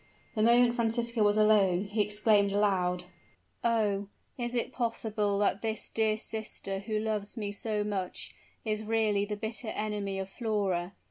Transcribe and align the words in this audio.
The 0.33 0.41
moment 0.41 0.73
Francisco 0.73 1.21
was 1.21 1.37
alone, 1.37 1.83
he 1.83 2.01
exclaimed 2.01 2.51
aloud, 2.51 3.03
"Oh! 3.63 4.07
is 4.35 4.55
it 4.55 4.71
possible 4.73 5.37
that 5.37 5.61
this 5.61 5.91
dear 5.91 6.17
sister 6.17 6.79
who 6.79 6.97
loves 6.97 7.37
me 7.37 7.51
so 7.51 7.83
much, 7.83 8.33
is 8.65 8.81
really 8.83 9.25
the 9.25 9.37
bitter 9.37 9.67
enemy 9.67 10.17
of 10.17 10.27
Flora? 10.27 10.93